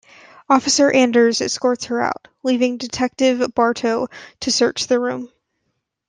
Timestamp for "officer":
0.49-0.89